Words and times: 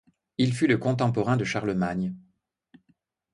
Il 0.39 0.55
fut 0.55 0.65
le 0.65 0.79
contemporain 0.79 1.37
de 1.37 1.43
Charlemagne. 1.43 2.15